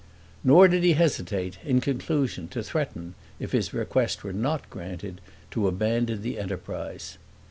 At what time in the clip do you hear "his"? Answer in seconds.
3.51-3.71